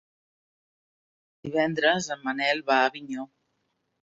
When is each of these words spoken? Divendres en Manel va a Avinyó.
Divendres 1.49 2.09
en 2.17 2.25
Manel 2.31 2.65
va 2.73 2.79
a 2.79 2.89
Avinyó. 2.93 3.31